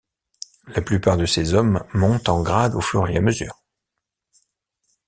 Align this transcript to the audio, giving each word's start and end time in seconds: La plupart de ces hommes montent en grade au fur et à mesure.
La 0.69 0.81
plupart 0.81 1.15
de 1.15 1.27
ces 1.27 1.53
hommes 1.53 1.83
montent 1.93 2.27
en 2.27 2.41
grade 2.41 2.73
au 2.73 2.81
fur 2.81 3.07
et 3.07 3.17
à 3.17 3.21
mesure. 3.21 3.61